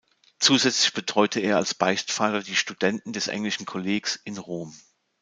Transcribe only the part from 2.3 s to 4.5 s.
die Studenten des englischen Kollegs in